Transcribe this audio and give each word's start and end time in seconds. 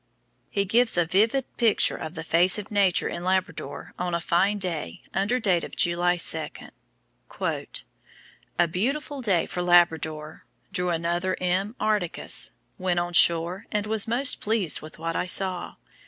He 0.49 0.65
gives 0.65 0.97
a 0.97 1.05
vivid 1.05 1.45
picture 1.57 1.95
of 1.95 2.15
the 2.15 2.23
face 2.23 2.57
of 2.57 2.71
Nature 2.71 3.07
in 3.07 3.23
Labrador 3.23 3.93
on 3.99 4.15
a 4.15 4.19
fine 4.19 4.57
day, 4.57 5.03
under 5.13 5.39
date 5.39 5.63
of 5.63 5.75
July 5.75 6.17
2: 6.17 6.49
"A 8.57 8.67
beautiful 8.67 9.21
day 9.21 9.45
for 9.45 9.61
Labrador. 9.61 10.43
Drew 10.73 10.89
another 10.89 11.37
M. 11.39 11.75
articus. 11.79 12.49
Went 12.79 12.99
on 12.99 13.13
shore, 13.13 13.67
and 13.71 13.85
was 13.85 14.07
most 14.07 14.39
pleased 14.41 14.81
with 14.81 14.97
what 14.97 15.15
I 15.15 15.27
saw. 15.27 15.75